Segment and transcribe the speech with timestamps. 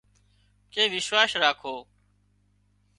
[0.73, 1.75] ڪي وشواس راکو